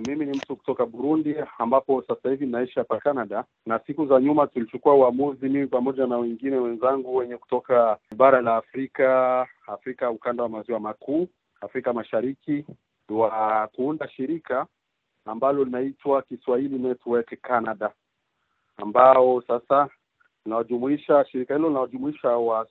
Mimi 0.00 0.26
ni 0.26 0.32
mtu 0.36 0.56
kutoka 0.56 0.86
Burundi 0.86 1.34
ambapo 1.58 2.02
sasa 2.02 2.30
hivi 2.30 2.46
naishi 2.46 2.78
hapa 2.78 2.98
Canada, 2.98 3.44
na 3.66 3.78
siku 3.86 4.06
za 4.06 4.20
nyuma 4.20 4.46
tulichukua 4.46 4.94
uamuzi, 4.94 5.48
mimi 5.48 5.66
pamoja 5.66 6.06
na 6.06 6.18
wengine 6.18 6.56
wenzangu 6.56 7.16
wenye 7.16 7.36
kutoka 7.36 7.98
bara 8.16 8.40
la 8.40 8.56
Afrika, 8.56 9.46
Afrika 9.66 10.10
ukanda 10.10 10.42
wa 10.42 10.48
maziwa 10.48 10.80
makuu, 10.80 11.28
Afrika 11.60 11.92
Mashariki, 11.92 12.64
wa 13.08 13.68
kuunda 13.72 14.08
shirika 14.08 14.66
ambalo 15.24 15.64
linaitwa 15.64 16.22
Kiswahili 16.22 16.78
Network 16.78 17.40
Canada, 17.42 17.90
ambao 18.76 19.42
sasa 19.42 19.88
linawajumuisha 20.44 21.24
shirika 21.24 21.54
hilo 21.56 21.68
linawajumuisha 21.68 22.28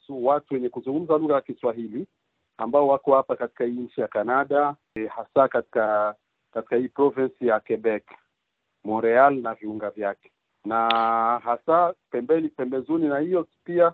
watu 0.09 0.53
wenye 0.53 0.69
kuzungumza 0.69 1.17
lugha 1.17 1.35
ya 1.35 1.41
Kiswahili 1.41 2.07
ambao 2.57 2.87
wako 2.87 3.15
hapa 3.15 3.35
katika 3.35 3.65
nchi 3.65 4.01
ya 4.01 4.07
Canada, 4.07 4.75
e, 4.95 5.07
hasa 5.07 5.47
katika 5.47 6.15
katika 6.55 6.75
hii 6.75 6.87
province 6.87 7.45
ya 7.45 7.59
Quebec, 7.59 8.03
Montreal 8.83 9.35
na 9.41 9.53
viunga 9.53 9.89
vyake, 9.89 10.31
na 10.65 10.79
hasa 11.43 11.93
pembeni 12.11 12.49
pembezoni 12.49 13.07
na 13.07 13.19
hiyo 13.19 13.47
pia 13.63 13.93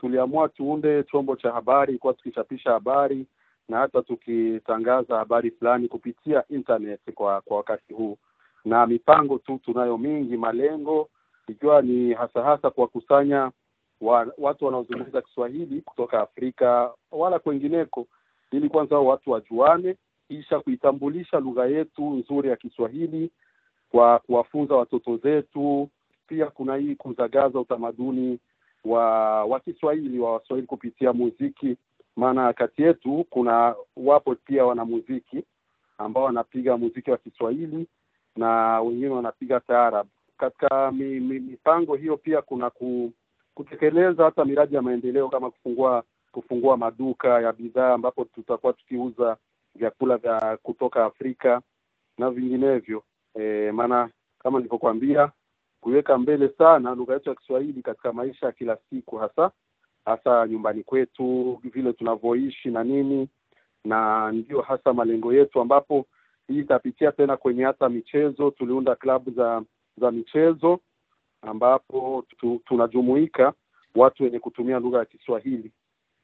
tuliamua 0.00 0.48
tuunde 0.48 1.02
chombo 1.02 1.36
cha 1.36 1.52
habari, 1.52 1.98
kwa 1.98 2.14
tukichapisha 2.14 2.70
habari 2.72 3.26
na 3.68 3.78
hata 3.78 4.02
tukitangaza 4.02 5.16
habari 5.16 5.50
fulani 5.50 5.88
kupitia 5.88 6.44
internet 6.48 7.00
kwa 7.14 7.40
kwa 7.40 7.56
wakati 7.56 7.92
huu, 7.94 8.18
na 8.64 8.86
mipango 8.86 9.38
tu 9.38 9.60
tunayo 9.64 9.98
mingi, 9.98 10.36
malengo 10.36 11.08
ikiwa 11.48 11.82
ni 11.82 12.12
hasa 12.14 12.42
hasa 12.42 12.70
kuwakusanya 12.70 13.50
wa, 14.00 14.32
watu 14.38 14.64
wanaozungumza 14.64 15.22
Kiswahili 15.22 15.80
kutoka 15.80 16.20
Afrika 16.20 16.90
wala 17.12 17.38
kwengineko, 17.38 18.06
ili 18.52 18.68
kwanza 18.68 18.98
watu 18.98 19.30
wajuane, 19.30 19.96
kisha 20.28 20.60
kuitambulisha 20.60 21.40
lugha 21.40 21.66
yetu 21.66 22.10
nzuri 22.14 22.48
ya 22.48 22.56
Kiswahili 22.56 23.30
kwa 23.90 24.18
kuwafunza 24.18 24.74
watoto 24.76 25.16
zetu. 25.16 25.88
Pia 26.26 26.46
kuna 26.46 26.76
hii 26.76 26.94
kuzagaza 26.94 27.60
utamaduni 27.60 28.38
wa 28.84 29.44
wa 29.44 29.60
Kiswahili 29.60 30.18
wa 30.18 30.32
Waswahili 30.32 30.66
kupitia 30.66 31.12
muziki, 31.12 31.76
maana 32.16 32.52
kati 32.52 32.82
yetu 32.82 33.26
kuna 33.30 33.74
wapo 33.96 34.34
pia 34.34 34.64
wanamuziki 34.64 35.44
ambao 35.98 36.24
wanapiga 36.24 36.76
muziki 36.76 37.10
wa 37.10 37.16
Kiswahili 37.16 37.86
na 38.36 38.80
wengine 38.80 39.08
wanapiga 39.08 39.60
taarabu. 39.60 40.10
Katika 40.38 40.92
mi, 40.92 41.20
mi, 41.20 41.38
mipango 41.40 41.94
hiyo 41.94 42.16
pia 42.16 42.42
kuna 42.42 42.70
ku, 42.70 43.12
kutekeleza 43.54 44.24
hata 44.24 44.44
miradi 44.44 44.74
ya 44.74 44.82
maendeleo 44.82 45.28
kama 45.28 45.50
kufungua 45.50 46.02
kufungua 46.32 46.76
maduka 46.76 47.40
ya 47.40 47.52
bidhaa 47.52 47.94
ambapo 47.94 48.24
tutakuwa 48.24 48.72
tukiuza 48.72 49.36
vyakula 49.74 50.16
vya 50.16 50.56
kutoka 50.62 51.04
Afrika 51.04 51.60
na 52.18 52.30
vinginevyo. 52.30 53.04
E, 53.34 53.72
maana 53.72 54.10
kama 54.38 54.58
nilivyokuambia 54.58 55.32
kuiweka 55.80 56.18
mbele 56.18 56.48
sana 56.48 56.94
lugha 56.94 57.14
yetu 57.14 57.28
ya 57.28 57.34
Kiswahili 57.34 57.82
katika 57.82 58.12
maisha 58.12 58.46
ya 58.46 58.52
kila 58.52 58.78
siku, 58.90 59.16
hasa 59.16 59.50
hasa 60.04 60.46
nyumbani 60.48 60.82
kwetu, 60.82 61.60
vile 61.64 61.92
tunavyoishi 61.92 62.70
na 62.70 62.84
nini, 62.84 63.28
na 63.84 64.32
ndio 64.32 64.60
hasa 64.62 64.92
malengo 64.92 65.34
yetu, 65.34 65.60
ambapo 65.60 66.06
hii 66.48 66.58
itapitia 66.58 67.12
tena 67.12 67.36
kwenye 67.36 67.64
hata 67.64 67.88
michezo. 67.88 68.50
Tuliunda 68.50 68.94
klabu 68.96 69.30
za 69.30 69.62
za 69.96 70.10
michezo 70.10 70.80
ambapo 71.42 72.24
tu, 72.38 72.60
tunajumuika 72.64 73.52
watu 73.94 74.22
wenye 74.22 74.38
kutumia 74.38 74.78
lugha 74.78 74.98
ya 74.98 75.04
Kiswahili 75.04 75.72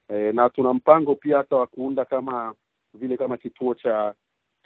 e, 0.09 0.33
na 0.33 0.51
tuna 0.51 0.75
mpango 0.75 1.15
pia 1.15 1.37
hata 1.37 1.57
wa 1.57 1.67
kuunda 1.67 2.05
kama 2.05 2.55
vile 2.95 3.17
kama 3.17 3.37
kituo 3.37 3.75
cha 3.75 4.15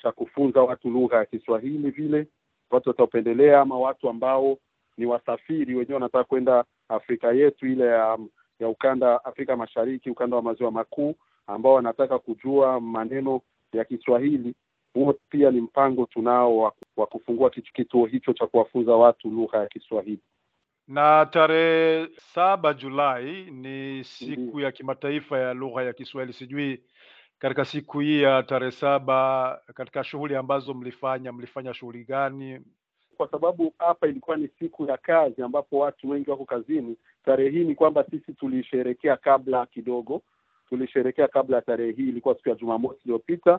cha 0.03 0.12
kufunza 0.12 0.62
watu 0.62 0.91
lugha 0.91 1.17
ya 1.17 1.25
Kiswahili 1.27 1.91
vile 1.91 2.27
watu 2.71 2.89
wataupendelea, 2.89 3.61
ama 3.61 3.79
watu 3.79 4.09
ambao 4.09 4.59
ni 4.97 5.07
wasafiri 5.07 5.75
wenyewe 5.75 5.95
wanataka 5.95 6.25
kwenda 6.25 6.65
Afrika 6.89 7.33
yetu 7.33 7.67
ile 7.67 7.84
ya 7.87 8.19
ya 8.61 8.69
ukanda 8.69 9.25
Afrika 9.25 9.56
Mashariki, 9.56 10.11
ukanda 10.11 10.37
wa 10.37 10.43
maziwa 10.43 10.71
makuu, 10.71 11.15
ambao 11.47 11.75
wanataka 11.75 12.19
kujua 12.19 12.81
maneno 12.81 13.41
ya 13.72 13.84
Kiswahili. 13.84 14.55
Huo 14.94 15.15
pia 15.31 15.50
ni 15.50 15.61
mpango 15.61 16.06
tunao 16.06 16.59
wa, 16.97 17.06
kufungua 17.06 17.50
kituo 17.50 18.06
hicho 18.06 18.33
cha 18.33 18.47
kuwafunza 18.47 18.93
watu 18.97 19.31
lugha 19.31 19.59
ya 19.59 19.67
Kiswahili. 19.67 20.21
Na 20.88 21.27
tarehe 21.27 22.09
saba 22.17 22.75
Julai 22.75 23.50
ni 23.50 24.05
siku 24.05 24.41
Ndiyo. 24.41 24.61
ya 24.61 24.72
kimataifa 24.72 25.38
ya 25.38 25.55
lugha 25.55 25.83
ya 25.83 25.93
Kiswahili. 25.93 26.33
Sijui 26.33 26.83
katika 27.38 27.65
siku 27.65 28.00
hii 28.00 28.22
ya 28.22 28.43
tarehe 28.43 28.72
saba, 28.72 29.60
katika 29.75 30.04
shughuli 30.04 30.37
ambazo 30.37 30.75
mlifanya, 30.75 31.32
mlifanya 31.32 31.75
shughuli 31.75 32.04
gani? 32.04 32.60
Kwa 33.16 33.28
sababu 33.31 33.75
hapa 33.78 34.06
ilikuwa 34.06 34.37
ni 34.37 34.49
siku 34.59 34.87
ya 34.87 34.97
kazi 34.97 35.43
ambapo 35.43 35.78
watu 35.78 36.10
wengi 36.10 36.31
wako 36.31 36.44
kazini. 36.44 36.97
Tarehe 37.25 37.50
hii 37.50 37.65
ni 37.65 37.75
kwamba 37.75 38.04
sisi 38.10 38.32
tulisherekea 38.32 39.16
kabla 39.16 39.66
kidogo, 39.66 40.22
tulisherekea 40.69 41.28
kabla 41.28 41.56
ya 41.56 41.62
tarehe 41.62 41.93
hii. 41.93 42.09
Ilikuwa 42.09 42.34
siku 42.34 42.49
ya 42.49 42.54
Jumamosi 42.54 43.00
iliyopita, 43.04 43.59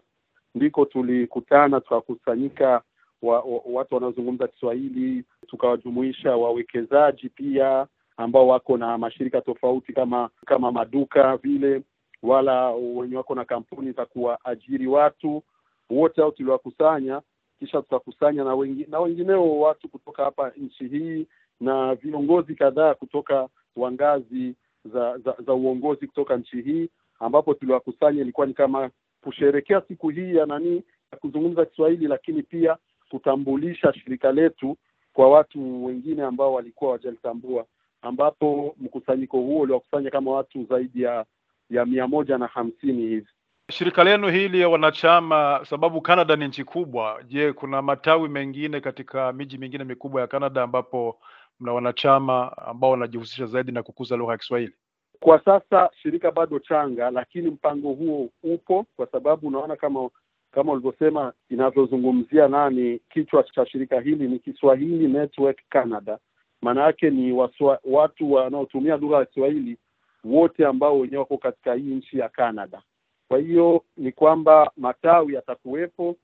ndiko 0.55 0.85
tulikutana 0.85 1.81
tukakusanyika 1.81 2.81
wa, 3.21 3.39
wa, 3.41 3.61
watu 3.65 3.95
wanaozungumza 3.95 4.47
Kiswahili, 4.47 5.23
tukawajumuisha 5.47 6.35
wawekezaji 6.35 7.29
pia 7.29 7.87
ambao 8.17 8.47
wako 8.47 8.77
na 8.77 8.97
mashirika 8.97 9.41
tofauti 9.41 9.93
kama 9.93 10.29
kama 10.45 10.71
maduka 10.71 11.37
vile, 11.37 11.81
wala 12.23 12.69
wenye 12.71 13.17
wako 13.17 13.35
na 13.35 13.45
kampuni 13.45 13.91
za 13.91 14.05
kuwaajiri 14.05 14.87
watu 14.87 15.43
wote, 15.89 16.21
au 16.21 16.31
tuliwakusanya 16.31 17.21
kisha 17.59 17.81
tutakusanya 17.81 18.43
na 18.43 18.55
wengi, 18.55 18.85
na 18.89 18.99
wengineo 18.99 19.59
watu 19.59 19.89
kutoka 19.89 20.23
hapa 20.23 20.51
nchi 20.57 20.87
hii 20.87 21.27
na 21.59 21.95
viongozi 21.95 22.55
kadhaa 22.55 22.93
kutoka 22.93 23.47
wa 23.75 23.91
ngazi 23.91 24.55
za, 24.85 25.17
za 25.17 25.35
za 25.45 25.53
uongozi 25.53 26.07
kutoka 26.07 26.37
nchi 26.37 26.61
hii, 26.61 26.89
ambapo 27.19 27.53
tuliwakusanya. 27.53 28.21
Ilikuwa 28.21 28.47
ni 28.47 28.53
kama 28.53 28.89
kusherekea 29.21 29.81
siku 29.87 30.09
hii 30.09 30.35
ya 30.35 30.45
nani 30.45 30.83
ya 31.11 31.17
kuzungumza 31.17 31.65
Kiswahili, 31.65 32.07
lakini 32.07 32.43
pia 32.43 32.77
kutambulisha 33.09 33.93
shirika 33.93 34.31
letu 34.31 34.77
kwa 35.13 35.29
watu 35.29 35.85
wengine 35.85 36.23
ambao 36.23 36.53
walikuwa 36.53 36.91
wajalitambua, 36.91 37.65
ambapo 38.01 38.75
mkusanyiko 38.79 39.37
huo 39.37 39.59
uliwakusanya 39.61 40.09
kama 40.09 40.31
watu 40.31 40.63
zaidi 40.69 41.01
ya 41.01 41.25
ya 41.69 41.85
mia 41.85 42.07
moja 42.07 42.37
na 42.37 42.47
hamsini 42.47 43.01
hivi. 43.07 43.27
Shirika 43.71 44.03
lenu 44.03 44.29
hili 44.29 44.61
ya 44.61 44.69
wanachama, 44.69 45.59
sababu 45.63 46.01
Canada 46.01 46.35
ni 46.35 46.47
nchi 46.47 46.63
kubwa, 46.63 47.23
je, 47.27 47.53
kuna 47.53 47.81
matawi 47.81 48.29
mengine 48.29 48.81
katika 48.81 49.33
miji 49.33 49.57
mingine 49.57 49.83
mikubwa 49.83 50.21
ya 50.21 50.27
Canada 50.27 50.63
ambapo 50.63 51.19
mna 51.59 51.73
wanachama 51.73 52.57
ambao 52.57 52.91
wanajihusisha 52.91 53.45
zaidi 53.45 53.71
na 53.71 53.83
kukuza 53.83 54.15
lugha 54.17 54.31
ya 54.31 54.37
Kiswahili? 54.37 54.73
Kwa 55.19 55.41
sasa 55.45 55.89
shirika 56.01 56.31
bado 56.31 56.59
changa, 56.59 57.11
lakini 57.11 57.49
mpango 57.51 57.93
huo 57.93 58.29
upo, 58.43 58.85
kwa 58.95 59.07
sababu 59.07 59.47
unaona 59.47 59.75
kama 59.75 60.09
kama 60.51 60.71
ulivyosema, 60.73 61.33
inavyozungumzia 61.49 62.47
nani, 62.47 62.99
kichwa 63.09 63.43
cha 63.43 63.65
shirika 63.65 63.99
hili 64.01 64.27
ni 64.27 64.39
Kiswahili 64.39 65.07
Network 65.07 65.57
Canada. 65.69 66.17
Maana 66.61 66.83
yake 66.83 67.09
ni 67.09 67.31
waswa, 67.31 67.79
watu 67.83 68.31
wanaotumia 68.33 68.97
lugha 68.97 69.17
ya 69.17 69.25
Kiswahili 69.25 69.77
wote 70.23 70.65
ambao 70.65 70.99
wenyewe 70.99 71.19
wako 71.19 71.37
katika 71.37 71.73
hii 71.73 71.95
nchi 71.95 72.19
ya 72.19 72.29
Canada. 72.29 72.81
Kwa 73.27 73.39
hiyo 73.39 73.83
ni 73.97 74.11
kwamba 74.11 74.71
matawi 74.77 75.33
yatakuwepo. 75.33 76.15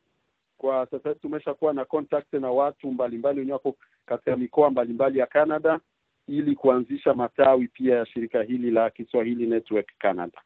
Kwa 0.57 0.88
sasa 0.91 1.09
hivi 1.09 1.22
tumeshakuwa 1.22 1.73
na 1.73 1.85
contact 1.85 2.34
na 2.34 2.51
watu 2.51 2.91
mbalimbali 2.91 3.39
wenyewe 3.39 3.53
wako 3.53 3.75
katika 4.05 4.38
mikoa 4.38 4.69
mbalimbali 4.69 5.19
ya 5.19 5.25
Canada 5.25 5.79
ili 6.28 6.55
kuanzisha 6.55 7.13
matawi 7.13 7.67
pia 7.67 7.95
ya 7.95 8.05
shirika 8.05 8.44
hili 8.44 8.72
la 8.72 8.89
Kiswahili 8.89 9.47
Network 9.47 9.88
Canada. 10.00 10.41